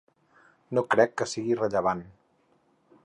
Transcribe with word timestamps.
No 0.77 0.83
crec 0.93 1.13
que 1.23 1.27
sigui 1.33 1.59
rellevant. 1.61 2.03